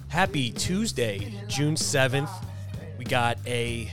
[0.08, 2.30] Happy Tuesday, June 7th.
[2.98, 3.92] We got a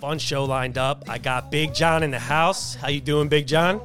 [0.00, 1.04] fun show lined up.
[1.08, 2.74] I got Big John in the house.
[2.74, 3.80] How you doing, Big John?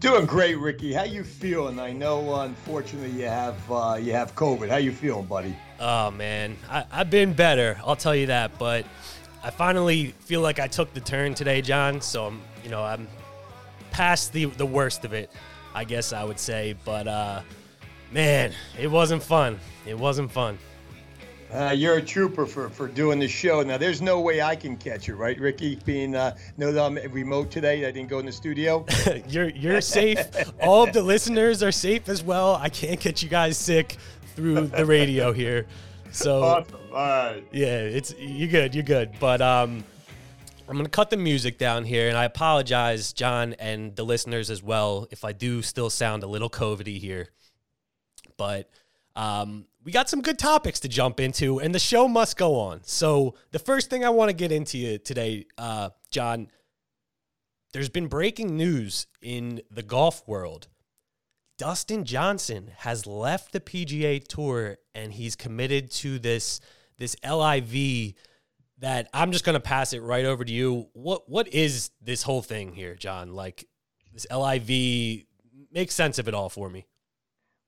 [0.00, 0.92] Doing great, Ricky.
[0.92, 1.78] How you feeling?
[1.78, 4.68] I know, uh, unfortunately, you have uh, you have COVID.
[4.68, 5.54] How you feeling, buddy?
[5.78, 7.78] Oh man, I, I've been better.
[7.84, 8.58] I'll tell you that.
[8.58, 8.86] But
[9.42, 12.00] I finally feel like I took the turn today, John.
[12.00, 13.08] So I'm, you know, I'm
[13.90, 15.30] past the the worst of it.
[15.74, 16.76] I guess I would say.
[16.84, 17.42] But uh,
[18.12, 19.58] man, it wasn't fun.
[19.86, 20.58] It wasn't fun.
[21.52, 23.60] Uh, you're a trooper for, for doing the show.
[23.62, 25.76] Now, there's no way I can catch you, right, Ricky?
[25.84, 28.86] Being uh, know that I'm remote today, I didn't go in the studio.
[29.28, 30.24] you're you're safe.
[30.62, 32.54] All of the listeners are safe as well.
[32.54, 33.96] I can't get you guys sick
[34.36, 35.66] through the radio here.
[36.12, 36.76] So, awesome.
[36.92, 37.44] all right.
[37.50, 38.74] Yeah, it's you're good.
[38.74, 39.10] You're good.
[39.18, 39.82] But um,
[40.70, 44.50] I'm going to cut the music down here, and I apologize, John, and the listeners
[44.50, 47.30] as well, if I do still sound a little COVIDy here.
[48.36, 48.70] But
[49.16, 52.82] um, we got some good topics to jump into, and the show must go on.
[52.84, 56.46] So, the first thing I want to get into today, uh, John,
[57.72, 60.68] there's been breaking news in the golf world.
[61.58, 66.60] Dustin Johnson has left the PGA Tour, and he's committed to this
[66.96, 68.14] this LIV
[68.80, 70.88] that I'm just to pass it right over to you.
[70.92, 73.32] What what is this whole thing here, John?
[73.34, 73.68] Like
[74.12, 75.24] this LIV
[75.70, 76.86] make sense of it all for me.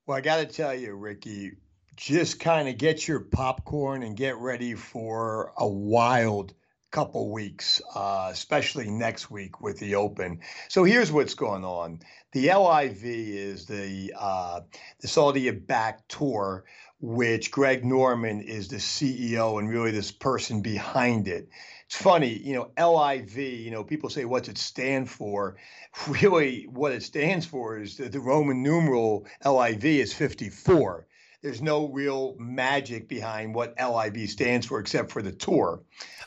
[0.06, 1.52] Well, I got to tell you, Ricky,
[1.96, 6.54] just kind of get your popcorn and get ready for a wild
[6.90, 10.40] couple weeks, uh, especially next week with the Open.
[10.68, 12.00] So here's what's going on:
[12.32, 14.60] the LIV is the uh,
[15.00, 16.64] the Saudi-backed tour
[17.02, 21.48] which Greg Norman is the CEO and really this person behind it.
[21.86, 25.56] It's funny, you know, LIV, you know, people say, what's it stand for?
[26.08, 31.06] Really, what it stands for is that the Roman numeral LIV is 54.
[31.42, 35.82] There's no real magic behind what LIV stands for except for the tour.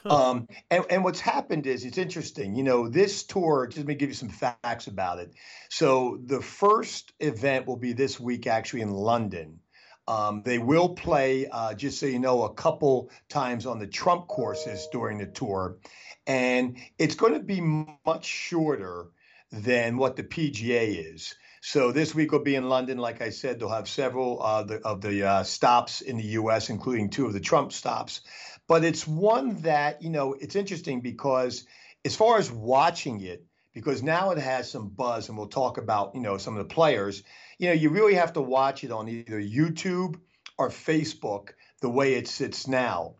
[0.08, 2.54] Um, and, and what's happened is it's interesting.
[2.54, 5.34] You know, this tour, just let me give you some facts about it.
[5.70, 9.62] So the first event will be this week, actually, in London.
[10.08, 14.28] Um, they will play, uh, just so you know, a couple times on the Trump
[14.28, 15.78] courses during the tour.
[16.28, 17.62] And it's going to be
[18.06, 19.08] much shorter
[19.52, 21.36] than what the PGA is.
[21.62, 23.00] So this week will be in London.
[23.00, 26.70] Like I said, they'll have several uh, the, of the uh, stops in the U.S.,
[26.70, 28.22] including two of the Trump stops.
[28.68, 31.66] But it's one that, you know, it's interesting because
[32.04, 33.44] as far as watching it,
[33.74, 36.74] because now it has some buzz, and we'll talk about, you know, some of the
[36.74, 37.24] players
[37.58, 40.20] you know, you really have to watch it on either YouTube
[40.58, 41.50] or Facebook
[41.82, 43.16] the way it sits now.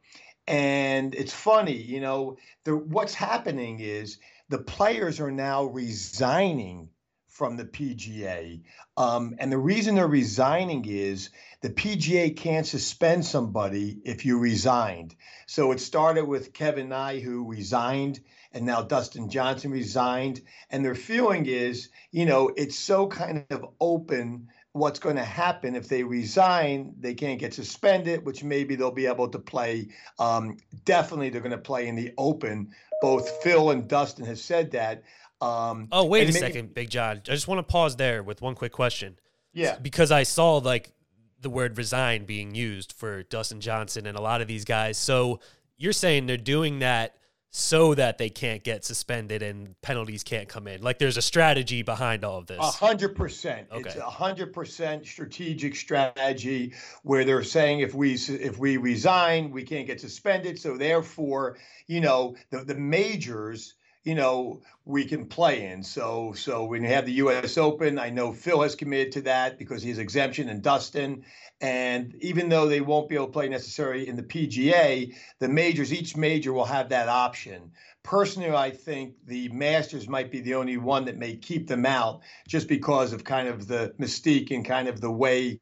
[0.48, 4.20] And it's funny, you know, the, what's happening is
[4.50, 6.90] the players are now resigning
[7.30, 8.62] from the PGA.
[8.96, 11.32] Um, and the reason they're resigning is
[11.62, 15.16] the PGA can't suspend somebody if you resigned.
[15.48, 18.22] So it started with Kevin Na, who resigned
[18.56, 20.42] and now Dustin Johnson resigned.
[20.72, 25.76] And their feeling is, you know, it's so kind of open what's going to happen
[25.76, 26.96] if they resign.
[26.98, 29.90] They can't get suspended, which maybe they'll be able to play.
[30.20, 32.72] Um, definitely, they're going to play in the open.
[33.02, 35.04] Both Phil and Dustin have said that.
[35.42, 37.18] Um, oh, wait a maybe, second, Big John.
[37.18, 39.20] I just want to pause there with one quick question.
[39.52, 39.78] Yeah.
[39.78, 40.94] Because I saw like
[41.42, 44.98] the word resign being used for Dustin Johnson and a lot of these guys.
[44.98, 45.42] So
[45.78, 47.18] you're saying they're doing that
[47.58, 50.82] so that they can't get suspended and penalties can't come in.
[50.82, 52.60] Like there's a strategy behind all of this.
[52.60, 53.70] A hundred percent.
[53.72, 56.74] It's a hundred percent strategic strategy
[57.04, 60.60] where they're saying if we if we resign, we can't get suspended.
[60.60, 61.58] So therefore,
[61.88, 63.76] you know, the the majors
[64.06, 65.82] you know, we can play in.
[65.82, 67.58] So, so when you have the U.S.
[67.58, 71.24] Open, I know Phil has committed to that because he has exemption and Dustin.
[71.60, 75.92] And even though they won't be able to play necessarily in the PGA, the majors,
[75.92, 77.72] each major will have that option.
[78.04, 82.22] Personally, I think the Masters might be the only one that may keep them out
[82.48, 85.60] just because of kind of the mystique and kind of the way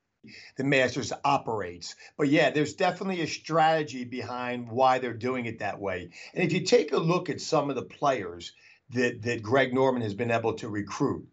[0.56, 1.96] the Masters operates.
[2.18, 6.10] But yeah, there's definitely a strategy behind why they're doing it that way.
[6.34, 8.54] And if you take a look at some of the players
[8.92, 11.28] that that Greg Norman has been able to recruit,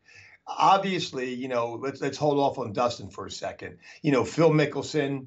[0.47, 3.79] obviously, you know, let's let's hold off on Dustin for a second.
[4.03, 5.27] You know, Phil Mickelson,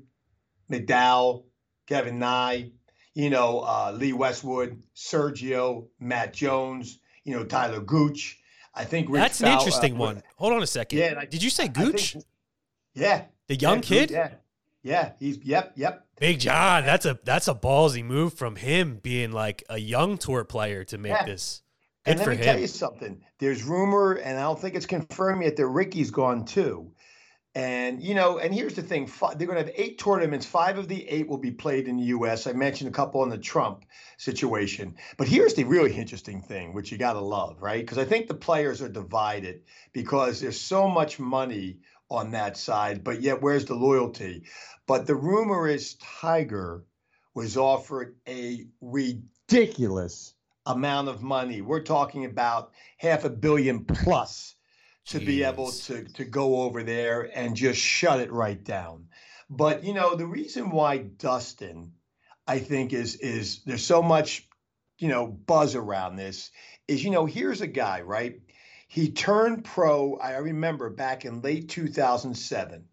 [0.72, 1.44] McDowell,
[1.88, 2.56] Kevin Na,
[3.14, 8.40] you know, uh, Lee Westwood, Sergio, Matt Jones, you know, Tyler Gooch.
[8.76, 10.24] I think Rich that's an interesting uh, one.
[10.38, 10.98] Hold on a second.
[10.98, 12.14] Yeah, I, did you say Gooch?
[12.14, 12.26] Think,
[12.96, 14.12] yeah, the young yeah, kid.
[14.12, 14.30] Yeah,
[14.84, 16.06] yeah, he's yep, yep.
[16.20, 20.44] Big John, that's a that's a ballsy move from him, being like a young tour
[20.44, 21.26] player to make yeah.
[21.26, 21.62] this.
[22.06, 22.44] Good and let me him.
[22.44, 23.22] tell you something.
[23.40, 26.92] There's rumor, and I don't think it's confirmed yet that Ricky's gone too.
[27.56, 30.46] And you know, and here's the thing: they're going to have eight tournaments.
[30.46, 32.48] Five of the eight will be played in the U.S.
[32.48, 33.86] I mentioned a couple on the Trump
[34.18, 37.82] situation, but here's the really interesting thing, which you got to love, right?
[37.82, 39.62] Because I think the players are divided
[39.94, 41.78] because there's so much money
[42.14, 44.44] on that side, but yet where's the loyalty?
[44.88, 46.84] But the rumor is Tiger
[47.34, 50.34] was offered a ridiculous
[50.66, 51.62] amount of money.
[51.62, 54.56] We're talking about half a billion plus
[55.08, 55.26] to Jeez.
[55.26, 59.08] be able to to go over there and just shut it right down.
[59.50, 61.94] But you know, the reason why Dustin,
[62.48, 64.48] I think, is is there's so much,
[65.00, 66.52] you know, buzz around this
[66.88, 68.40] is, you know, here's a guy, right?
[68.88, 72.86] He turned pro, I remember back in late 2007.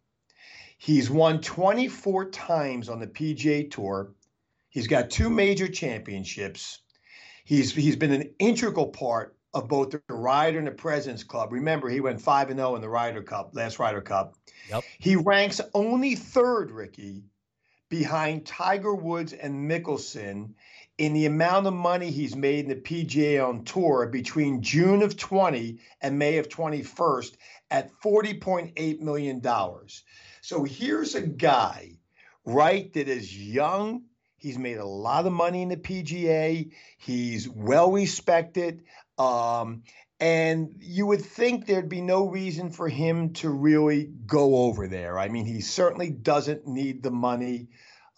[0.78, 4.14] He's won 24 times on the PGA Tour.
[4.70, 6.80] He's got two major championships.
[7.44, 11.52] He's he's been an integral part of both the Ryder and the President's Club.
[11.52, 14.36] Remember, he went 5 and 0 in the Ryder Cup, last Ryder Cup.
[14.70, 14.84] Yep.
[14.98, 17.24] He ranks only third, Ricky,
[17.88, 20.54] behind Tiger Woods and Mickelson
[21.00, 25.16] in the amount of money he's made in the PGA on tour between June of
[25.16, 27.36] 20 and May of 21st
[27.70, 29.42] at $40.8 million.
[30.42, 31.98] So here's a guy,
[32.44, 34.02] right, that is young,
[34.40, 36.70] He's made a lot of money in the PGA.
[36.96, 38.84] He's well respected.
[39.18, 39.82] Um,
[40.18, 45.18] and you would think there'd be no reason for him to really go over there.
[45.18, 47.68] I mean, he certainly doesn't need the money.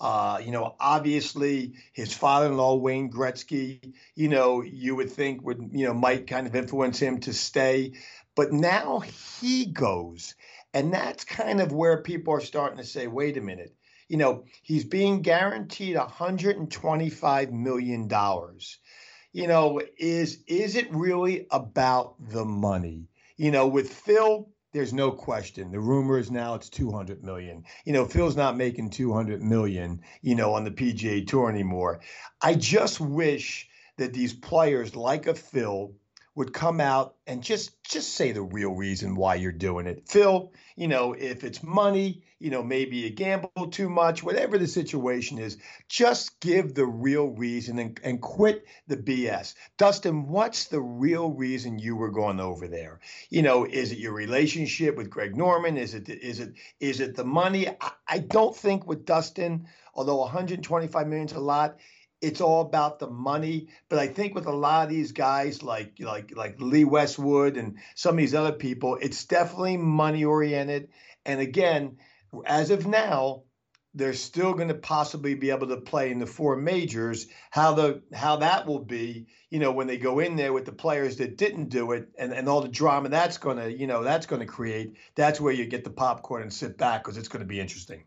[0.02, 5.86] Uh, you know, obviously his father-in-law Wayne Gretzky, you know, you would think would, you
[5.86, 7.92] know, might kind of influence him to stay.
[8.34, 10.34] But now he goes.
[10.74, 13.74] And that's kind of where people are starting to say, wait a minute
[14.12, 18.78] you know, he's being guaranteed 125 million dollars.
[19.32, 23.08] You know, is is it really about the money?
[23.38, 25.70] You know, with Phil, there's no question.
[25.70, 27.64] The rumor is now it's 200 million.
[27.84, 32.00] You know, Phil's not making 200 million, you know, on the PGA Tour anymore.
[32.40, 35.94] I just wish that these players like a Phil
[36.34, 40.08] would come out and just just say the real reason why you're doing it.
[40.08, 44.66] Phil, you know, if it's money, you know, maybe you gamble too much, whatever the
[44.66, 45.58] situation is,
[45.88, 49.54] just give the real reason and, and quit the BS.
[49.76, 53.00] Dustin, what's the real reason you were going over there?
[53.28, 55.76] You know, is it your relationship with Greg Norman?
[55.76, 57.68] Is it is it is it the money?
[57.68, 61.78] I, I don't think with Dustin, although 125 million is a lot,
[62.22, 63.68] it's all about the money.
[63.88, 67.78] But I think with a lot of these guys, like like like Lee Westwood and
[67.96, 70.88] some of these other people, it's definitely money oriented.
[71.26, 71.98] And again,
[72.46, 73.42] as of now,
[73.94, 77.26] they're still going to possibly be able to play in the four majors.
[77.50, 80.72] How the how that will be, you know, when they go in there with the
[80.72, 84.04] players that didn't do it, and, and all the drama that's going to, you know,
[84.04, 84.96] that's going to create.
[85.16, 88.04] That's where you get the popcorn and sit back because it's going to be interesting.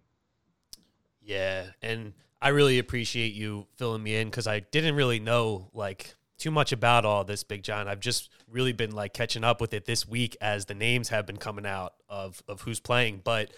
[1.22, 2.14] Yeah, and
[2.46, 6.72] I really appreciate you filling me in because I didn't really know like too much
[6.72, 7.88] about all this, Big John.
[7.88, 11.26] I've just really been like catching up with it this week as the names have
[11.26, 13.50] been coming out of of who's playing, but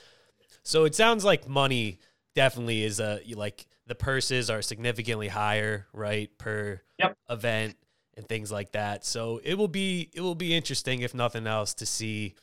[0.64, 2.00] so it sounds like money
[2.34, 7.18] definitely is a like the purses are significantly higher, right, per yep.
[7.30, 7.76] event
[8.16, 9.04] and things like that.
[9.04, 12.36] So it will be it will be interesting if nothing else to see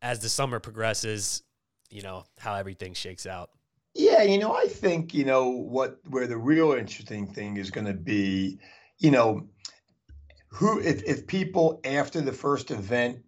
[0.00, 1.42] as the summer progresses,
[1.90, 3.50] you know, how everything shakes out.
[3.94, 7.86] Yeah, you know, I think, you know, what where the real interesting thing is going
[7.86, 8.58] to be,
[8.98, 9.48] you know,
[10.48, 13.24] who if if people after the first event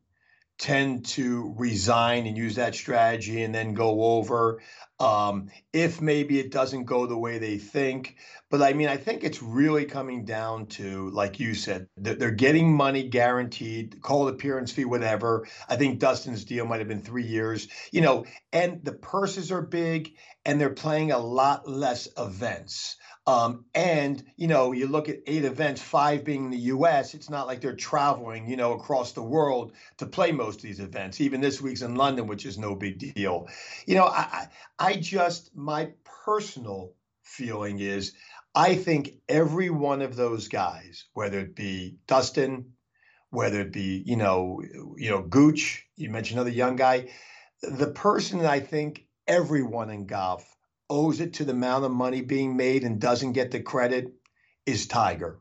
[0.58, 4.61] tend to resign and use that strategy and then go over.
[4.99, 8.16] um, if maybe it doesn't go the way they think.
[8.50, 12.73] But I mean, I think it's really coming down to, like you said, they're getting
[12.73, 15.46] money guaranteed, call it appearance fee, whatever.
[15.68, 19.62] I think Dustin's deal might have been three years, you know, and the purses are
[19.62, 20.12] big
[20.46, 22.96] and they're playing a lot less events.
[23.26, 27.12] Um, and you know, you look at eight events, five being in the U.S.
[27.12, 30.78] It's not like they're traveling, you know, across the world to play most of these
[30.78, 31.20] events.
[31.20, 33.48] Even this week's in London, which is no big deal.
[33.86, 34.46] You know, I,
[34.78, 35.90] I just my
[36.24, 36.92] personal
[37.24, 38.12] feeling is,
[38.54, 42.74] I think every one of those guys, whether it be Dustin,
[43.30, 44.62] whether it be you know,
[44.96, 47.08] you know, Gooch, you mentioned another young guy,
[47.62, 50.56] the person that I think everyone in golf
[50.88, 54.12] owes it to the amount of money being made and doesn't get the credit
[54.64, 55.38] is Tiger.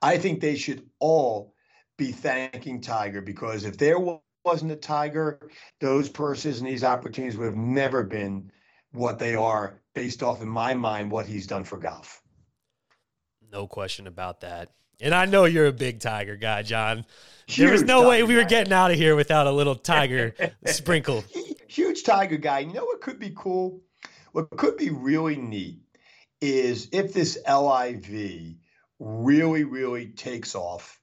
[0.00, 1.54] I think they should all
[1.96, 3.98] be thanking Tiger because if there
[4.44, 5.50] wasn't a Tiger,
[5.80, 8.50] those purses and these opportunities would have never been
[8.92, 12.22] what they are based off, in my mind, what he's done for golf.
[13.50, 14.70] No question about that.
[15.00, 17.04] And I know you're a big Tiger guy, John.
[17.46, 20.34] Huge there was no way we were getting out of here without a little Tiger
[20.66, 21.24] sprinkle.
[21.66, 22.60] Huge Tiger guy.
[22.60, 23.80] You know what could be cool?
[24.32, 25.80] What could be really neat
[26.40, 28.56] is if this LIV
[28.98, 30.98] really, really takes off.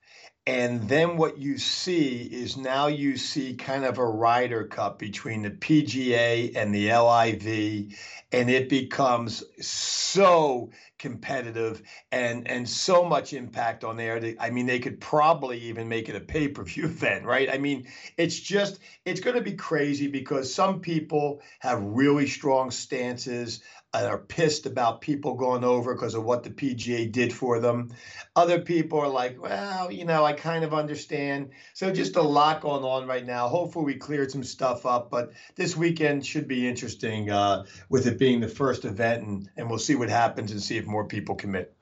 [0.48, 5.44] And then what you see is now you see kind of a Ryder Cup between
[5.44, 7.96] the PGA and the LIV,
[8.32, 14.36] and it becomes so competitive and and so much impact on there.
[14.40, 17.50] I mean, they could probably even make it a pay per view event, right?
[17.50, 17.88] I mean,
[18.18, 23.62] it's just it's going to be crazy because some people have really strong stances
[23.94, 27.92] and are pissed about people going over because of what the PGA did for them.
[28.36, 31.50] Other people are like, well, you know, I kind of understand.
[31.74, 33.48] So just a lot going on right now.
[33.48, 38.20] Hopefully we cleared some stuff up, but this weekend should be interesting uh, with it
[38.20, 41.36] being the first event, and, and we'll see what happens and see if more people
[41.36, 41.74] commit.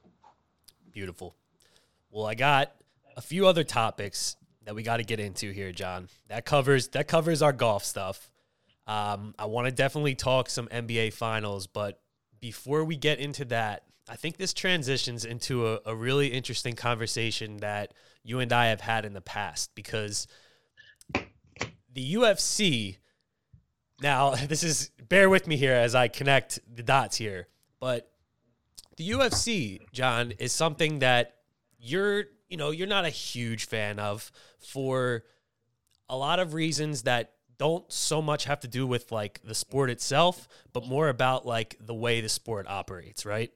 [0.91, 1.35] Beautiful.
[2.11, 2.73] Well, I got
[3.15, 4.35] a few other topics
[4.65, 6.09] that we got to get into here, John.
[6.27, 8.29] That covers that covers our golf stuff.
[8.85, 11.99] Um, I want to definitely talk some NBA finals, but
[12.39, 17.57] before we get into that, I think this transitions into a, a really interesting conversation
[17.57, 20.27] that you and I have had in the past because
[21.93, 22.97] the UFC.
[24.01, 27.47] Now, this is bear with me here as I connect the dots here,
[27.79, 28.11] but
[28.97, 31.35] the UFC, John, is something that
[31.79, 35.23] you're, you know, you're not a huge fan of for
[36.09, 39.89] a lot of reasons that don't so much have to do with like the sport
[39.89, 43.51] itself, but more about like the way the sport operates, right?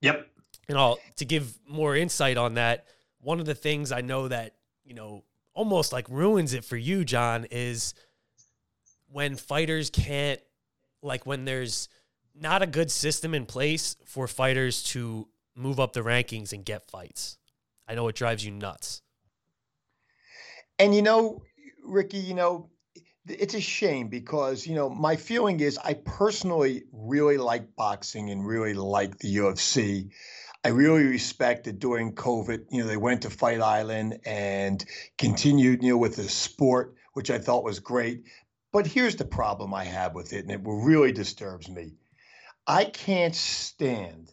[0.00, 0.26] Yep.
[0.68, 2.86] And all to give more insight on that,
[3.20, 5.24] one of the things I know that, you know,
[5.54, 7.94] almost like ruins it for you, John, is
[9.10, 10.40] when fighters can't
[11.02, 11.88] like when there's
[12.40, 16.90] not a good system in place for fighters to move up the rankings and get
[16.90, 17.38] fights.
[17.88, 19.02] I know it drives you nuts.
[20.78, 21.42] And you know,
[21.84, 22.68] Ricky, you know,
[23.26, 28.46] it's a shame because you know my feeling is I personally really like boxing and
[28.46, 30.10] really like the UFC.
[30.64, 34.84] I really respect that during COVID, you know, they went to Fight Island and
[35.16, 38.24] continued, you know, with the sport, which I thought was great.
[38.72, 41.92] But here's the problem I have with it, and it really disturbs me.
[42.66, 44.32] I can't stand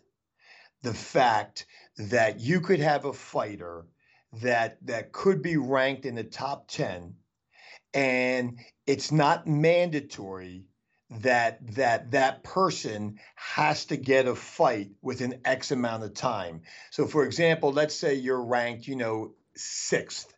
[0.81, 1.65] the fact
[1.97, 3.85] that you could have a fighter
[4.41, 7.15] that that could be ranked in the top 10
[7.93, 10.65] and it's not mandatory
[11.11, 16.63] that that that person has to get a fight within x amount of time.
[16.89, 20.32] So for example let's say you're ranked you know sixth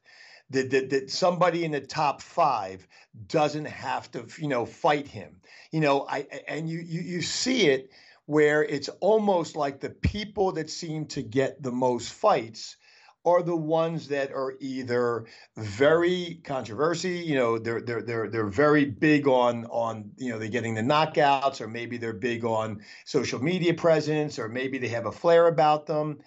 [0.49, 2.87] that, that, that somebody in the top five
[3.27, 5.37] doesn't have to you know fight him
[5.71, 7.91] you know i and you you, you see it
[8.25, 12.77] where it's almost like the people that seem to get the most fights
[13.25, 15.25] are the ones that are either
[15.57, 20.47] very controversy, you know, they're they're they're they're very big on on you know they're
[20.47, 25.07] getting the knockouts, or maybe they're big on social media presence, or maybe they have
[25.07, 26.19] a flair about them.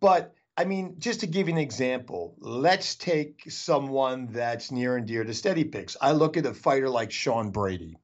[0.00, 5.06] But I mean, just to give you an example, let's take someone that's near and
[5.06, 5.96] dear to Steady Picks.
[6.00, 7.96] I look at a fighter like Sean Brady.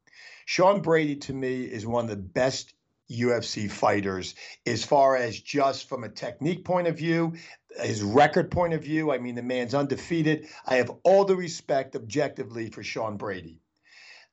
[0.47, 2.75] Sean Brady to me is one of the best
[3.09, 4.35] UFC fighters
[4.67, 7.35] as far as just from a technique point of view,
[7.81, 9.13] his record point of view.
[9.13, 10.49] I mean, the man's undefeated.
[10.67, 13.61] I have all the respect objectively for Sean Brady.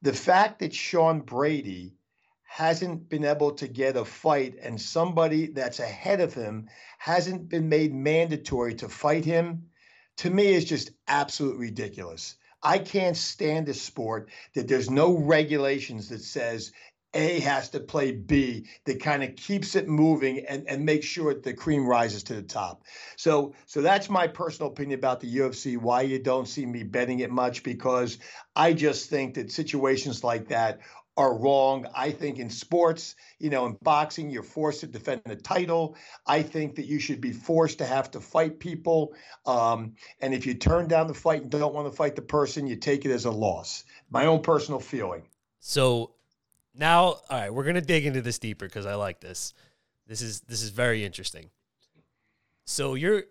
[0.01, 1.93] The fact that Sean Brady
[2.47, 7.69] hasn't been able to get a fight and somebody that's ahead of him hasn't been
[7.69, 9.67] made mandatory to fight him,
[10.15, 12.35] to me is just absolutely ridiculous.
[12.63, 16.71] I can't stand a sport that there's no regulations that says
[17.13, 21.33] A has to play B that kind of keeps it moving and, and makes sure
[21.35, 22.83] the cream rises to the top.
[23.17, 25.77] So so that's my personal opinion about the UFC.
[25.77, 28.17] Why you don't see me betting it much because
[28.55, 30.79] I just think that situations like that
[31.17, 31.87] are wrong.
[31.95, 35.97] I think in sports, you know, in boxing, you're forced to defend the title.
[36.27, 39.13] I think that you should be forced to have to fight people.
[39.45, 42.67] Um, and if you turn down the fight and don't want to fight the person,
[42.67, 43.83] you take it as a loss.
[44.11, 45.23] My own personal feeling.
[45.59, 46.13] So
[46.75, 49.53] now, all right, we're gonna dig into this deeper because I like this.
[50.05, 51.49] This is this is very interesting.
[52.65, 53.23] So you're,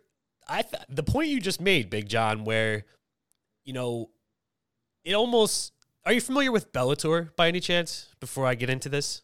[0.49, 2.85] I th- the point you just made, Big John, where,
[3.65, 4.11] you know,
[5.05, 5.73] it almost
[6.07, 8.15] are you familiar with Bellator by any chance?
[8.21, 9.23] Before I get into this,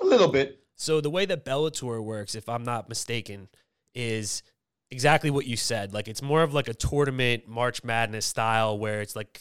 [0.00, 0.60] a little bit.
[0.76, 3.48] So the way that Bellator works, if I'm not mistaken,
[3.94, 4.42] is
[4.90, 5.92] exactly what you said.
[5.92, 9.40] Like it's more of like a tournament March Madness style where it's like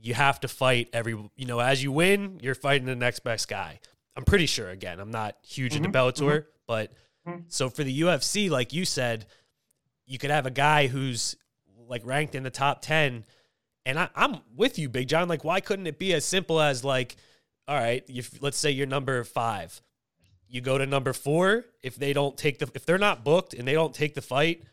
[0.00, 3.46] you have to fight every you know as you win, you're fighting the next best
[3.48, 3.78] guy.
[4.16, 4.70] I'm pretty sure.
[4.70, 5.84] Again, I'm not huge mm-hmm.
[5.84, 6.48] into Bellator, mm-hmm.
[6.66, 6.92] but
[7.28, 7.40] mm-hmm.
[7.48, 9.26] so for the UFC, like you said,
[10.06, 11.36] you could have a guy who's
[11.88, 13.24] like ranked in the top ten
[13.86, 15.28] and I, am with you, Big John.
[15.28, 17.16] Like, why couldn't it be as simple as like,
[17.66, 19.80] all right, if, let's say you're number five,
[20.48, 21.64] you go to number four.
[21.82, 24.64] If they don't take the, if they're not booked and they don't take the fight,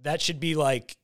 [0.00, 0.96] that should be like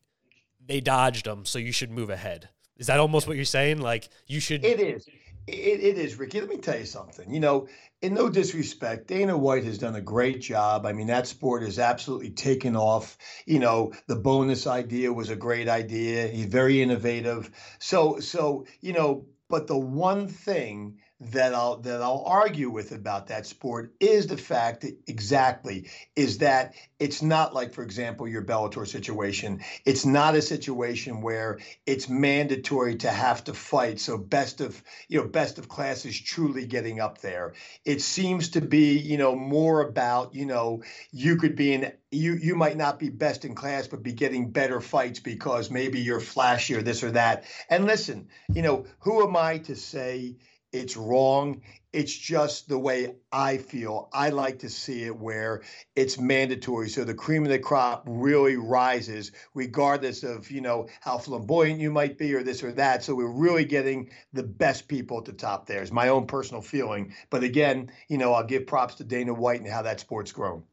[0.65, 2.49] they dodged them, so you should move ahead.
[2.77, 3.81] Is that almost what you're saying?
[3.81, 4.65] Like you should.
[4.65, 5.09] It is.
[5.49, 6.41] It, it is, Ricky.
[6.41, 7.33] Let me tell you something.
[7.33, 7.69] You know,
[8.03, 10.85] in no disrespect, Dana White has done a great job.
[10.85, 13.17] I mean, that sport has absolutely taken off.
[13.47, 16.29] You know, the bonus idea was a great idea.
[16.29, 17.51] He's very innovative.
[17.79, 23.27] So, so you know, but the one thing that I'll that I'll argue with about
[23.27, 28.43] that sport is the fact that exactly is that it's not like, for example, your
[28.43, 29.61] Bellator situation.
[29.85, 33.99] It's not a situation where it's mandatory to have to fight.
[33.99, 37.55] So best of you know best of class is truly getting up there.
[37.85, 42.35] It seems to be you know more about you know you could be in you
[42.35, 46.21] you might not be best in class, but be getting better fights because maybe you're
[46.21, 47.43] flashier, this or that.
[47.69, 50.37] And listen, you know, who am I to say?
[50.73, 51.63] It's wrong.
[51.93, 54.11] It's just the way I feel.
[54.13, 55.63] I like to see it where
[55.97, 56.91] it's mandatory.
[56.91, 61.91] So the cream of the crop really rises, regardless of, you know, how flamboyant you
[61.91, 63.03] might be or this or that.
[63.03, 66.61] So we're really getting the best people at the top there, is my own personal
[66.61, 67.15] feeling.
[67.31, 70.65] But again, you know, I'll give props to Dana White and how that sport's grown.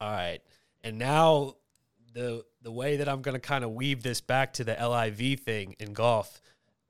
[0.00, 0.40] All right.
[0.82, 1.54] And now
[2.12, 5.76] the the way that I'm gonna kind of weave this back to the LIV thing
[5.78, 6.40] in golf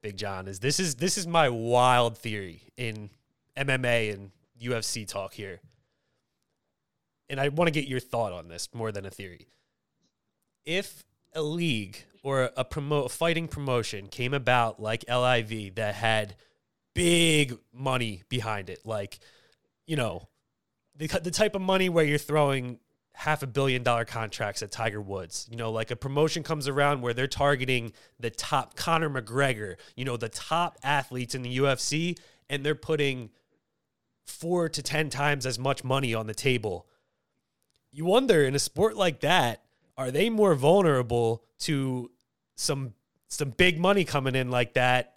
[0.04, 3.08] Big John, is this is this is my wild theory in
[3.56, 5.60] MMA and UFC talk here.
[7.30, 9.48] And I want to get your thought on this more than a theory.
[10.66, 16.36] If a league or a promote a fighting promotion came about like LIV that had
[16.94, 19.18] big money behind it, like
[19.86, 20.28] you know,
[20.94, 22.78] the the type of money where you're throwing
[23.14, 25.46] half a billion dollar contracts at Tiger Woods.
[25.50, 30.04] You know, like a promotion comes around where they're targeting the top Conor McGregor, you
[30.04, 32.18] know, the top athletes in the UFC,
[32.50, 33.30] and they're putting
[34.26, 36.86] four to 10 times as much money on the table.
[37.92, 39.62] You wonder in a sport like that,
[39.96, 42.10] are they more vulnerable to
[42.56, 42.94] some
[43.28, 45.14] some big money coming in like that?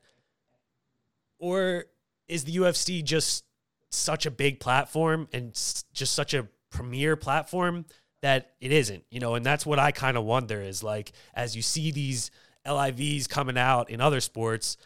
[1.40, 1.86] Or
[2.28, 3.44] is the UFC just
[3.90, 7.86] such a big platform and just such a premier platform
[8.22, 11.56] that it isn't, you know, and that's what I kind of wonder is like as
[11.56, 12.32] you see these
[12.66, 14.78] LIVs coming out in other sports,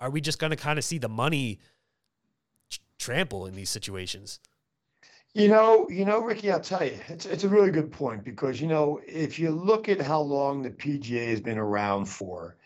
[0.00, 1.60] are we just going to kind of see the money
[2.98, 4.40] trample in these situations?
[5.32, 8.60] You know, you know, Ricky, I'll tell you, it's it's a really good point because
[8.60, 12.56] you know, if you look at how long the PGA has been around for,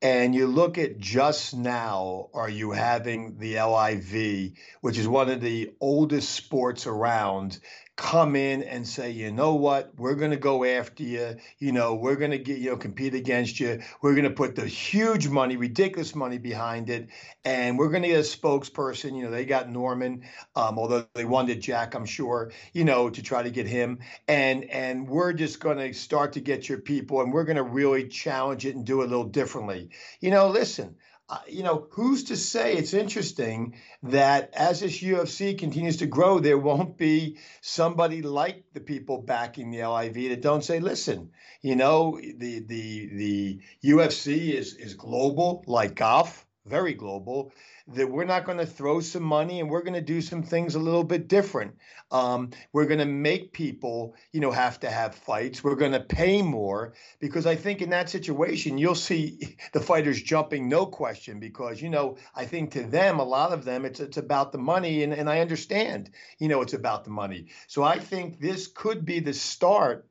[0.00, 5.40] and you look at just now, are you having the LIV, which is one of
[5.40, 7.58] the oldest sports around,
[7.98, 11.34] come in and say, you know what, we're going to go after you.
[11.58, 13.82] You know, we're going to get, you know, compete against you.
[14.00, 17.08] We're going to put the huge money, ridiculous money behind it.
[17.44, 19.16] And we're going to get a spokesperson.
[19.16, 20.22] You know, they got Norman,
[20.54, 23.98] um, although they wanted Jack, I'm sure, you know, to try to get him.
[24.28, 27.64] And, and we're just going to start to get your people and we're going to
[27.64, 29.90] really challenge it and do it a little differently.
[30.20, 30.94] You know, listen,
[31.30, 36.38] uh, you know, who's to say it's interesting that as this UFC continues to grow,
[36.38, 41.76] there won't be somebody like the people backing the LIV that don't say, listen, you
[41.76, 47.52] know, the the the UFC is is global like golf, very global,
[47.88, 50.74] that we're not going to throw some money and we're going to do some things
[50.74, 51.74] a little bit different.
[52.10, 55.64] Um, we're going to make people, you know, have to have fights.
[55.64, 60.22] We're going to pay more because I think in that situation you'll see the fighters
[60.22, 61.40] jumping, no question.
[61.40, 64.58] Because you know, I think to them, a lot of them, it's it's about the
[64.58, 67.46] money, and and I understand, you know, it's about the money.
[67.66, 70.06] So I think this could be the start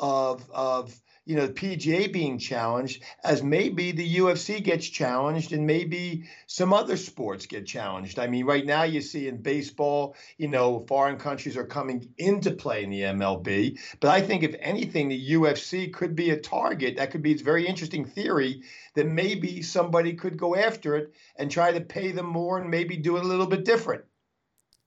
[0.00, 0.94] of of
[1.28, 6.72] you know, the PGA being challenged as maybe the UFC gets challenged and maybe some
[6.72, 8.18] other sports get challenged.
[8.18, 12.52] I mean, right now you see in baseball, you know, foreign countries are coming into
[12.52, 13.78] play in the MLB.
[14.00, 16.96] But I think if anything, the UFC could be a target.
[16.96, 18.62] That could be a very interesting theory
[18.94, 22.96] that maybe somebody could go after it and try to pay them more and maybe
[22.96, 24.02] do it a little bit different.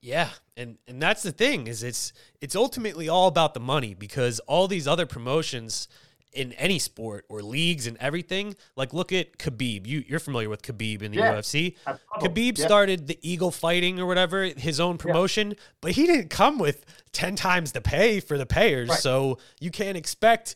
[0.00, 4.40] Yeah, and and that's the thing is it's it's ultimately all about the money because
[4.40, 5.86] all these other promotions
[6.32, 8.56] in any sport or leagues and everything.
[8.76, 9.86] Like look at Khabib.
[9.86, 11.76] You you're familiar with Khabib in the yeah, UFC.
[12.20, 12.64] Khabib yeah.
[12.64, 15.56] started the Eagle Fighting or whatever, his own promotion, yeah.
[15.80, 18.88] but he didn't come with 10 times the pay for the payers.
[18.88, 18.98] Right.
[18.98, 20.54] So you can't expect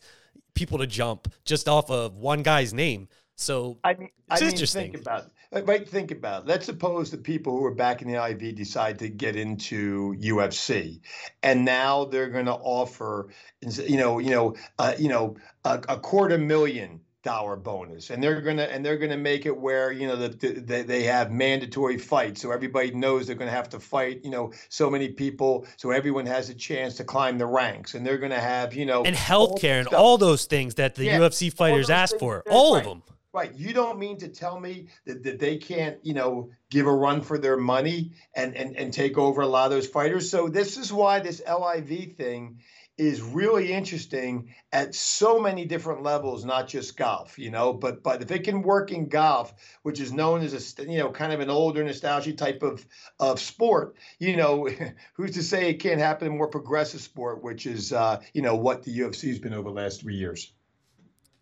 [0.55, 3.07] people to jump just off of one guy's name.
[3.35, 4.91] So I mean, it's I mean, interesting.
[4.91, 6.47] Think about Right, think about it.
[6.47, 10.99] Let's suppose the people who are back in the LIV decide to get into UFC,
[11.41, 13.29] and now they're going to offer,
[13.61, 18.41] you know, you know, uh, you know, a, a, quarter million dollar bonus, and they're
[18.41, 22.41] gonna and they're gonna make it where you know that the, they have mandatory fights,
[22.41, 25.91] so everybody knows they're going to have to fight, you know, so many people, so
[25.91, 29.03] everyone has a chance to climb the ranks, and they're going to have, you know,
[29.03, 32.83] and healthcare and all those things that the yeah, UFC fighters ask for, all of
[32.83, 33.01] them.
[33.37, 33.53] Right.
[33.53, 37.21] You don't mean to tell me that, that they can't, you know, give a run
[37.21, 40.27] for their money and, and, and take over a lot of those fighters.
[40.31, 42.61] So this is why this LIV thing
[42.97, 48.23] is really interesting at so many different levels, not just golf, you know, but but
[48.23, 51.39] if it can work in golf, which is known as a you know kind of
[51.39, 52.83] an older nostalgia type of
[53.19, 54.67] of sport, you know,
[55.13, 58.55] who's to say it can't happen in more progressive sport, which is uh, you know
[58.55, 60.51] what the UFC has been over the last three years.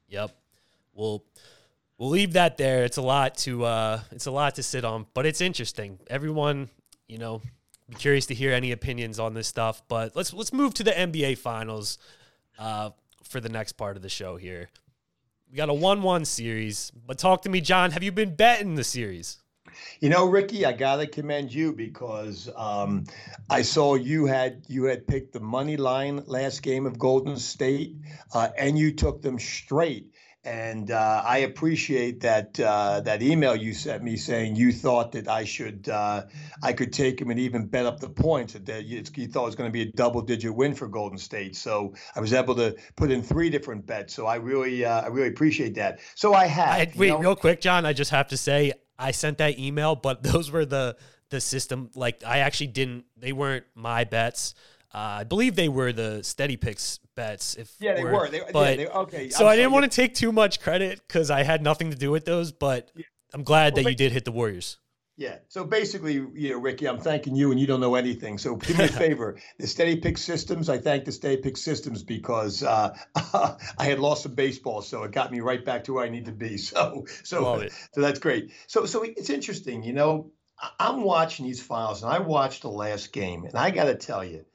[0.09, 0.35] Yep.
[0.93, 1.23] Well,
[1.97, 2.83] we'll leave that there.
[2.83, 5.99] It's a lot to uh, it's a lot to sit on, but it's interesting.
[6.07, 6.69] Everyone,
[7.07, 7.41] you know,
[7.89, 9.81] be curious to hear any opinions on this stuff.
[9.87, 11.97] But let's let's move to the NBA Finals
[12.57, 12.91] uh,
[13.23, 14.69] for the next part of the show here.
[15.49, 17.91] We got a one-one series, but talk to me, John.
[17.91, 19.37] Have you been betting the series?
[19.99, 23.05] You know, Ricky, I gotta commend you because um,
[23.49, 27.95] I saw you had you had picked the money line last game of Golden State,
[28.33, 30.14] uh, and you took them straight
[30.45, 35.27] and uh, I appreciate that uh, that email you sent me saying you thought that
[35.27, 36.25] I should uh,
[36.61, 39.45] I could take him and even bet up the points that you, you thought it
[39.47, 41.55] was going to be a double digit win for Golden State.
[41.55, 44.13] So I was able to put in three different bets.
[44.13, 45.99] So I really uh, I really appreciate that.
[46.13, 47.85] So I had wait know, real quick, John.
[47.85, 50.95] I just have to say I sent that email, but those were the
[51.29, 51.89] the system.
[51.95, 53.05] Like I actually didn't.
[53.17, 54.53] They weren't my bets.
[54.93, 57.55] Uh, I believe they were the steady picks bets.
[57.55, 58.29] If yeah, they were.
[58.29, 59.29] They, but, yeah, they, okay.
[59.29, 61.91] So I'm I did not want to take too much credit because I had nothing
[61.91, 62.51] to do with those.
[62.51, 63.05] But yeah.
[63.33, 64.77] I'm glad well, that you did hit the Warriors.
[65.17, 65.37] Yeah.
[65.47, 68.37] So basically, you know, Ricky, I'm thanking you, and you don't know anything.
[68.37, 69.37] So do me a favor.
[69.57, 72.95] the Steady Pick Systems, I thank the Steady Pick Systems because uh,
[73.77, 76.25] I had lost some baseball, so it got me right back to where I need
[76.25, 76.57] to be.
[76.65, 78.51] So, so, so that's great.
[78.67, 79.83] So, so it's interesting.
[79.83, 80.31] You know,
[80.79, 84.23] I'm watching these files, and I watched the last game, and I got to tell
[84.23, 84.45] you,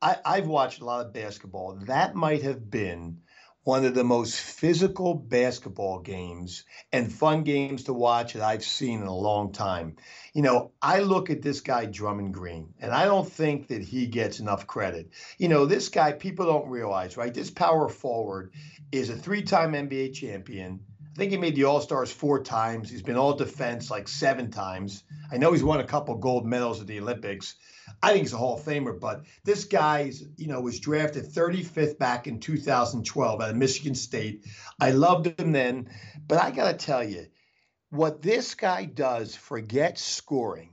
[0.00, 1.78] I, I've watched a lot of basketball.
[1.86, 3.22] That might have been
[3.64, 9.02] one of the most physical basketball games and fun games to watch that I've seen
[9.02, 9.96] in a long time.
[10.32, 14.06] You know, I look at this guy, Draymond Green, and I don't think that he
[14.06, 15.10] gets enough credit.
[15.36, 17.34] You know, this guy, people don't realize, right?
[17.34, 18.54] This power forward
[18.90, 20.80] is a three time NBA champion.
[21.18, 22.88] Think he made the All Stars four times.
[22.88, 25.02] He's been all defense like seven times.
[25.32, 27.56] I know he's won a couple gold medals at the Olympics.
[28.00, 31.98] I think he's a Hall of Famer, but this guy's, you know, was drafted 35th
[31.98, 34.46] back in 2012 out of Michigan State.
[34.80, 35.90] I loved him then,
[36.28, 37.26] but I got to tell you,
[37.90, 40.70] what this guy does, forget scoring.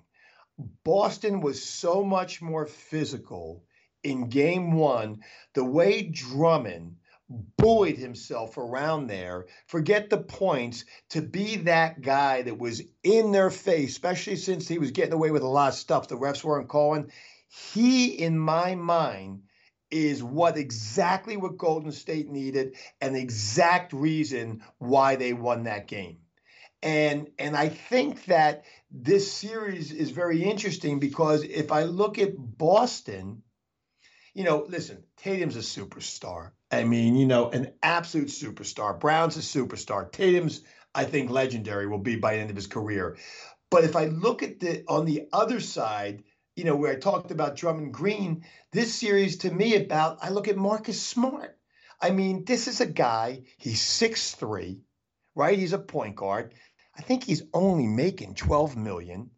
[0.83, 3.63] Boston was so much more physical
[4.03, 5.23] in game one.
[5.55, 6.97] The way Draymond
[7.29, 13.49] bullied himself around there, forget the points, to be that guy that was in their
[13.49, 16.69] face, especially since he was getting away with a lot of stuff the refs weren't
[16.69, 17.11] calling.
[17.47, 19.43] He, in my mind,
[19.89, 25.87] is what exactly what Golden State needed and the exact reason why they won that
[25.87, 26.19] game.
[26.83, 32.33] And and I think that this series is very interesting because if I look at
[32.37, 33.41] Boston,
[34.35, 36.51] you know, listen, Tatum's a superstar.
[36.69, 38.99] I mean, you know, an absolute superstar.
[38.99, 40.11] Brown's a superstar.
[40.11, 40.61] Tatum's
[40.93, 43.17] I think legendary will be by the end of his career.
[43.71, 46.23] But if I look at the on the other side,
[46.55, 50.47] you know, where I talked about Draymond Green, this series to me about I look
[50.47, 51.57] at Marcus Smart.
[52.01, 54.81] I mean, this is a guy, he's six three,
[55.33, 55.57] right?
[55.57, 56.53] He's a point guard.
[56.97, 59.31] I think he's only making 12 million.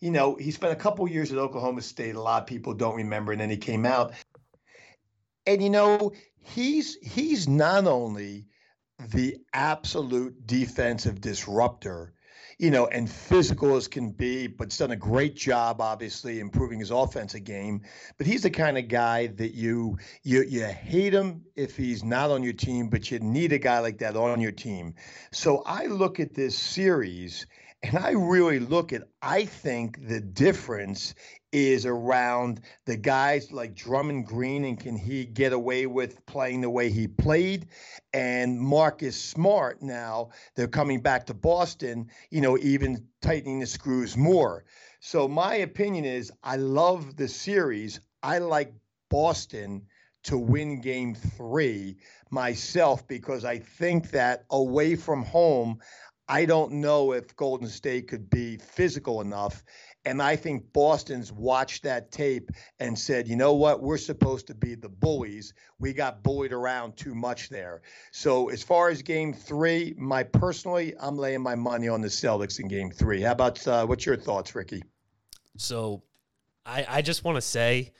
[0.00, 2.16] You know, he spent a couple years at Oklahoma State.
[2.16, 4.12] A lot of people don't remember, and then he came out.
[5.46, 8.46] And you know, he's he's not only
[9.10, 12.14] the absolute defensive disruptor,
[12.58, 16.78] you know, and physical as can be, but he's done a great job, obviously, improving
[16.78, 17.82] his offensive game.
[18.18, 22.30] But he's the kind of guy that you you you hate him if he's not
[22.30, 24.94] on your team, but you need a guy like that on your team.
[25.32, 27.46] So I look at this series
[27.82, 31.14] and I really look at, I think the difference
[31.52, 36.70] is around the guys like Draymond Green and can he get away with playing the
[36.70, 37.68] way he played?
[38.12, 44.16] And Marcus Smart now, they're coming back to Boston, you know, even tightening the screws
[44.16, 44.64] more.
[45.00, 48.00] So my opinion is I love the series.
[48.22, 48.72] I like
[49.10, 49.86] Boston
[50.24, 51.96] to win game three
[52.30, 55.80] myself because I think that away from home,
[56.28, 59.62] I don't know if Golden State could be physical enough.
[60.04, 63.82] And I think Boston's watched that tape and said, you know what?
[63.82, 65.54] We're supposed to be the bullies.
[65.78, 67.82] We got bullied around too much there.
[68.10, 72.58] So, as far as game three, my personally, I'm laying my money on the Celtics
[72.58, 73.20] in game three.
[73.20, 74.82] How about uh, what's your thoughts, Ricky?
[75.56, 76.02] So,
[76.66, 77.92] I, I just want to say,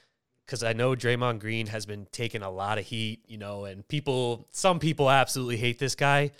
[0.45, 3.87] because I know Draymond Green has been taking a lot of heat, you know, and
[3.87, 6.33] people, some people absolutely hate this guy.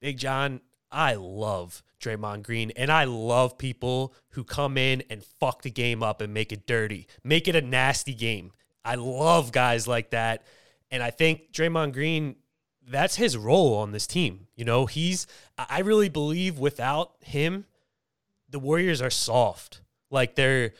[0.00, 5.62] Big John, I love Draymond Green, and I love people who come in and fuck
[5.62, 8.52] the game up and make it dirty, make it a nasty game.
[8.84, 10.44] I love guys like that.
[10.90, 12.36] And I think Draymond Green,
[12.86, 14.46] that's his role on this team.
[14.54, 15.26] You know, he's,
[15.58, 17.64] I really believe without him,
[18.48, 19.80] the Warriors are soft.
[20.10, 20.74] Like they're,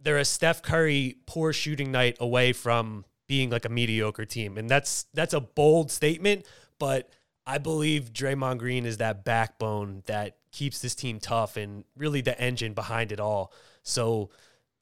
[0.00, 4.58] they're a Steph Curry poor shooting night away from being like a mediocre team.
[4.58, 6.46] And that's, that's a bold statement,
[6.78, 7.10] but
[7.48, 12.38] I believe Draymond Green is that backbone that keeps this team tough and really the
[12.38, 13.54] engine behind it all.
[13.82, 14.28] So,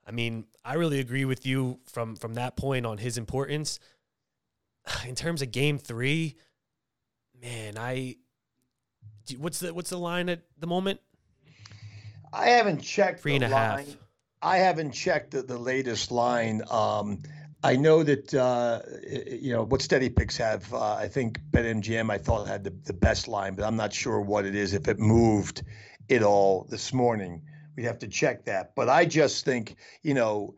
[0.05, 3.79] I mean, I really agree with you from from that point on his importance.
[5.07, 6.35] In terms of Game Three,
[7.41, 8.17] man, I
[9.39, 10.99] what's the what's the line at the moment?
[12.33, 13.87] I haven't checked three and a half.
[14.43, 16.63] I haven't checked the, the latest line.
[16.69, 17.23] Um,
[17.67, 20.73] I know that uh, you know what Steady Picks have.
[20.73, 24.21] Uh, I think BetMGM I thought had the, the best line, but I'm not sure
[24.21, 24.73] what it is.
[24.73, 25.65] If it moved
[26.09, 27.43] it all this morning,
[27.75, 28.77] we'd have to check that.
[28.77, 30.55] But I just think you know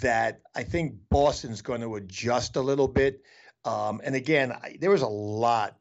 [0.00, 3.20] that I think Boston's going to adjust a little bit.
[3.64, 5.76] Um, and again, I, there was a lot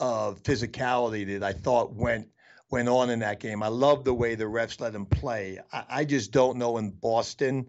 [0.00, 2.28] of physicality that I thought went
[2.70, 3.62] went on in that game.
[3.62, 5.58] I love the way the refs let him play.
[5.70, 7.66] I, I just don't know in Boston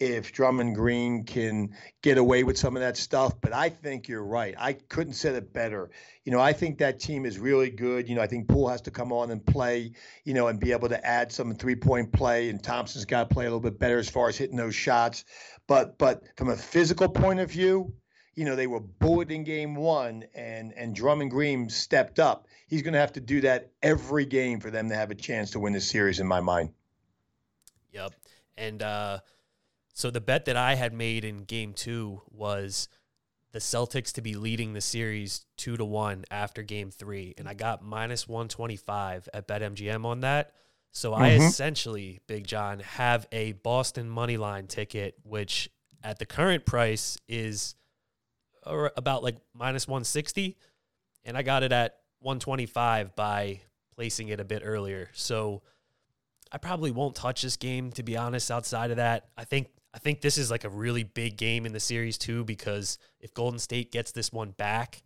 [0.00, 3.38] if Draymond Green can get away with some of that stuff.
[3.40, 4.54] But I think you're right.
[4.58, 5.90] I couldn't said it better.
[6.24, 8.08] You know, I think that team is really good.
[8.08, 9.92] You know, I think Poole has to come on and play,
[10.24, 12.48] you know, and be able to add some three point play.
[12.48, 15.24] And Thompson's got to play a little bit better as far as hitting those shots.
[15.66, 17.92] But but from a physical point of view,
[18.34, 22.46] you know, they were bullied in game one and and Draymond Green stepped up.
[22.68, 25.60] He's gonna have to do that every game for them to have a chance to
[25.60, 26.70] win this series in my mind.
[27.92, 28.14] Yep.
[28.56, 29.18] And uh
[30.00, 32.88] so the bet that I had made in game two was
[33.52, 37.34] the Celtics to be leading the series two to one after game three.
[37.36, 40.54] And I got minus 125 at BetMGM on that.
[40.90, 41.22] So mm-hmm.
[41.22, 45.68] I essentially, Big John, have a Boston money line ticket, which
[46.02, 47.74] at the current price is
[48.64, 50.56] about like minus 160.
[51.26, 53.60] And I got it at 125 by
[53.94, 55.10] placing it a bit earlier.
[55.12, 55.60] So
[56.50, 59.28] I probably won't touch this game, to be honest, outside of that.
[59.36, 62.44] I think I think this is like a really big game in the series too
[62.44, 65.02] because if Golden State gets this one back,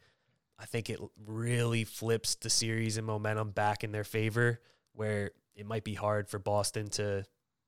[0.59, 4.61] I think it really flips the series and momentum back in their favor
[4.93, 7.25] where it might be hard for Boston to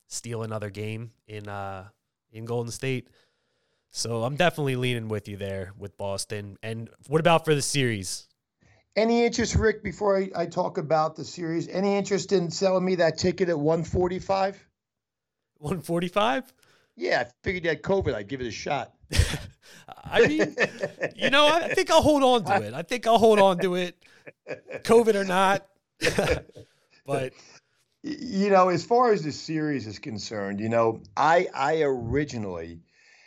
[0.09, 1.87] steal another game in uh
[2.33, 3.09] in Golden State.
[3.89, 6.59] So I'm definitely leaning with you there with Boston.
[6.63, 8.29] And what about for the series?
[8.95, 11.69] Any interest, Rick, before I, I talk about the series?
[11.69, 14.69] Any interest in selling me that ticket at 145?
[15.59, 16.53] 145?
[16.97, 18.15] Yeah, I figured you had COVID.
[18.15, 18.95] I'd give it a shot.
[20.05, 20.57] I mean,
[21.15, 22.75] you know, I think I'll hold on to it.
[22.75, 23.97] I think I'll hold on to it,
[24.49, 25.67] COVID or not.
[27.07, 27.33] but
[28.03, 32.81] you know, as far as the series is concerned, you know, I I originally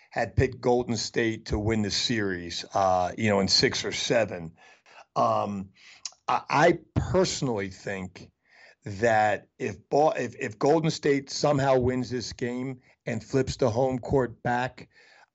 [0.10, 4.51] had picked Golden State to win the series, uh, you know, in six or seven.
[5.15, 5.69] Um,
[6.27, 8.32] I, I personally think
[8.86, 14.41] that if, if if Golden State somehow wins this game and flips the home court
[14.43, 14.88] back,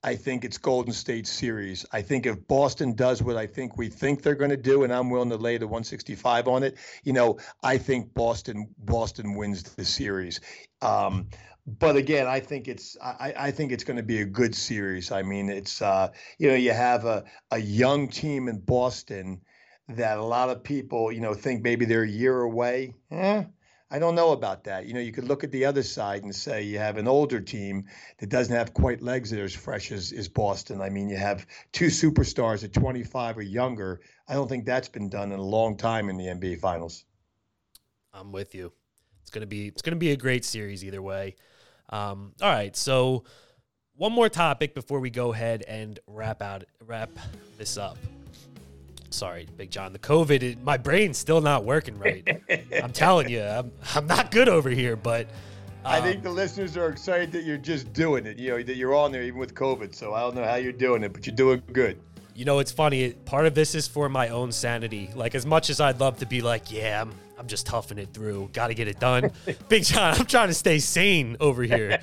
[0.05, 1.87] I think it's Golden State series.
[1.90, 4.92] I think if Boston does what I think we think they're going to do, and
[4.92, 9.62] I'm willing to lay the 165 on it, you know, I think Boston Boston wins
[9.62, 10.40] the series.
[10.83, 11.29] Um,
[11.66, 15.11] but again, I think it's I, I think it's going to be a good series.
[15.11, 19.40] I mean, it's uh, you know you have a a young team in Boston
[19.88, 22.94] that a lot of people, you know, think maybe they're a year away.
[23.11, 23.44] Eh,
[23.94, 24.87] I don't know about that.
[24.87, 27.40] You know, you could look at the other side and say you have an older
[27.40, 27.85] team
[28.18, 30.80] that doesn't have quite legs that are as fresh as, as Boston.
[30.80, 34.00] I mean, you have two superstars at 25 or younger.
[34.26, 37.04] I don't think that's been done in a long time in the NBA Finals.
[38.12, 38.72] I'm with you.
[39.22, 41.37] It's gonna be it's gonna be a great series either way.
[41.88, 43.22] Um, all right, so
[43.94, 47.11] one more topic before we go ahead and wrap out wrap
[47.59, 47.96] this up
[49.14, 49.92] sorry, Big John.
[49.92, 52.29] The COVID, my brain's still not working right.
[52.83, 55.27] I'm telling you, I'm, I'm not good over here, but.
[55.85, 58.38] Um, I think um, the listeners are excited that you're just doing it.
[58.38, 59.94] You know that you're on there even with COVID.
[59.94, 61.98] So I don't know how you're doing it, but you're doing good.
[62.35, 63.12] You know, it's funny.
[63.12, 65.11] Part of this is for my own sanity.
[65.14, 68.12] Like as much as I'd love to be like, yeah, I'm, I'm just toughing it
[68.12, 68.50] through.
[68.53, 69.31] Got to get it done.
[69.68, 72.00] Big John, I'm trying to stay sane over here.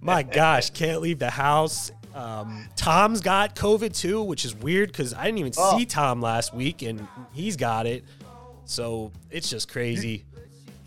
[0.00, 1.90] My gosh, can't leave the house.
[2.14, 5.76] Um, Tom's got COVID too, which is weird because I didn't even oh.
[5.76, 8.04] see Tom last week, and he's got it.
[8.66, 10.24] So it's just crazy.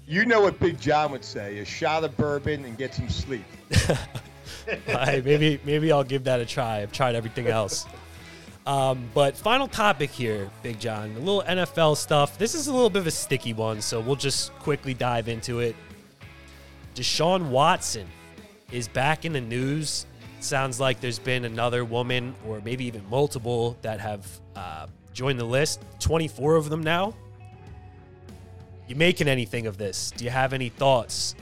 [0.07, 3.09] You, you know what Big John would say: a shot of bourbon and get some
[3.09, 3.43] sleep.
[4.87, 6.81] right, maybe maybe I'll give that a try.
[6.81, 7.85] I've tried everything else.
[8.65, 12.37] Um, but final topic here, Big John, a little NFL stuff.
[12.37, 15.59] This is a little bit of a sticky one, so we'll just quickly dive into
[15.59, 15.75] it.
[16.95, 18.07] Deshaun Watson
[18.71, 20.05] is back in the news
[20.39, 25.45] sounds like there's been another woman or maybe even multiple that have uh, joined the
[25.45, 25.84] list.
[26.00, 27.13] 24 of them now.
[28.88, 30.12] You making anything of this?
[30.12, 31.36] Do you have any thoughts?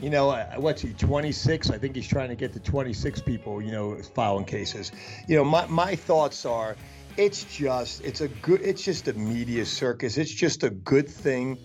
[0.00, 3.72] You know what's he 26 i think he's trying to get to 26 people you
[3.72, 4.92] know filing cases.
[5.26, 6.76] You know my, my thoughts are
[7.16, 10.18] it's just it's a good it's just a media circus.
[10.18, 11.56] It's just a good thing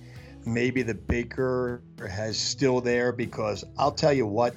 [0.45, 4.55] maybe the baker has still there because i'll tell you what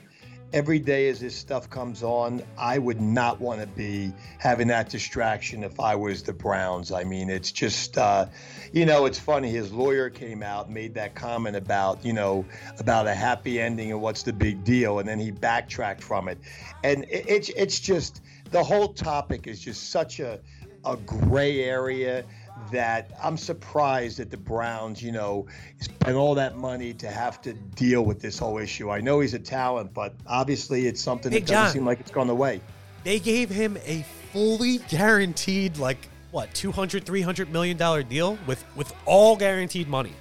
[0.53, 4.89] every day as this stuff comes on, I would not want to be having that
[4.89, 6.93] distraction if I was the Browns.
[6.93, 8.27] I mean, it's just, uh,
[8.73, 9.51] you know, it's funny.
[9.51, 12.45] His lawyer came out, made that comment about, you know,
[12.79, 16.39] about a happy ending and what's the big deal, and then he backtracked from it,
[16.83, 20.41] and it, it's it's just the whole topic is just such a
[20.85, 22.25] a gray area
[22.71, 25.47] that I'm surprised that the Browns, you know,
[25.81, 28.91] spent all that money to have to deal with this whole issue.
[28.91, 32.01] I know he's a talent, but obviously it's something hey, that doesn't John, seem like
[32.01, 32.61] it's gone away.
[33.05, 38.93] They gave him a fully guaranteed, like, what, 200, 300 million dollar deal with, with
[39.07, 40.13] all guaranteed money.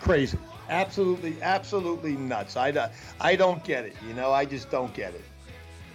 [0.00, 0.38] Crazy.
[0.68, 2.56] Absolutely, absolutely nuts.
[2.56, 3.94] I, I don't get it.
[4.08, 5.24] You know, I just don't get it.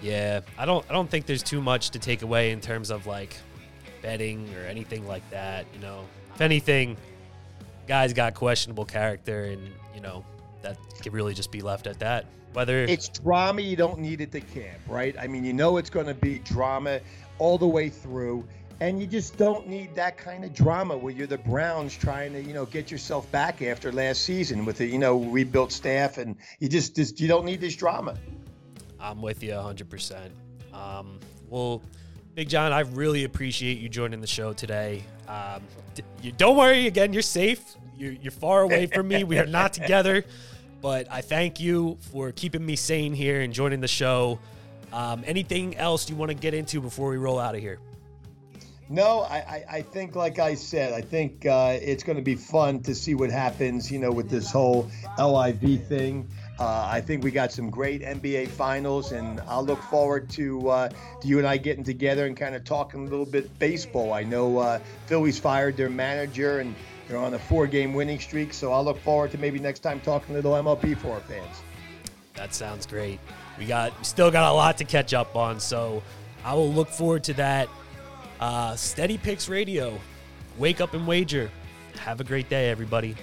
[0.02, 0.86] Yeah, I don't.
[0.90, 3.36] I don't think there's too much to take away in terms of like
[4.02, 5.66] betting or anything like that.
[5.74, 6.98] You know, if anything,
[7.88, 9.62] guy's got questionable character, and
[9.94, 10.26] you know
[10.62, 12.26] that could really just be left at that.
[12.54, 15.16] Whether it's drama, you don't need it to camp, right?
[15.20, 17.00] I mean, you know it's going to be drama
[17.38, 18.46] all the way through.
[18.82, 22.42] And you just don't need that kind of drama where you're the Browns trying to,
[22.42, 26.38] you know, get yourself back after last season with a, you know, rebuilt staff, and
[26.60, 28.16] you just, just you don't need this drama.
[29.00, 30.30] I'm with you 100%.
[30.74, 31.82] Um, well,
[32.36, 35.04] Big John, I really appreciate you joining the show today.
[35.28, 35.62] Um,
[35.96, 37.76] d- you, don't worry, again, you're safe.
[37.98, 39.24] You're, you're far away from me.
[39.24, 40.24] We are not together,
[40.82, 44.40] but I thank you for keeping me sane here and joining the show.
[44.94, 47.80] Um, anything else you want to get into before we roll out of here?
[48.90, 52.36] No, I, I, I think, like I said, I think uh, it's going to be
[52.36, 54.90] fun to see what happens, you know, with this whole
[55.20, 56.28] LIV thing.
[56.60, 60.90] Uh, I think we got some great NBA finals, and I'll look forward to uh,
[60.90, 64.12] to you and I getting together and kind of talking a little bit baseball.
[64.12, 66.76] I know uh, Phillies fired their manager, and
[67.08, 70.36] they're on a four-game winning streak, so I'll look forward to maybe next time talking
[70.36, 71.62] a little MLB for our fans.
[72.34, 73.22] That sounds great.
[73.58, 76.04] We got still got a lot to catch up on, so
[76.44, 77.70] I will look forward to that.
[78.42, 79.98] Uh, Steady Picks Radio.
[80.58, 81.50] Wake up and wager.
[82.00, 83.16] Have a great day, everybody.